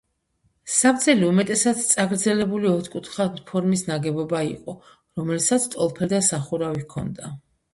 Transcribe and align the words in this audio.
საბძელი 0.75 1.25
უმეტესად 1.31 1.83
წაგრძელებული 1.89 2.67
ოთხკუთხა 2.71 3.27
ფორმის 3.51 3.85
ნაგებობა 3.91 4.41
იყო, 4.55 4.75
რომელსაც 5.21 5.69
ტოლფერდა 5.77 6.27
სახურავი 6.31 6.87
ჰქონდა. 6.89 7.33